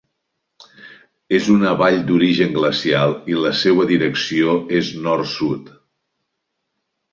[1.39, 5.73] És una vall d'origen glacial i la seua direcció és nord-sud.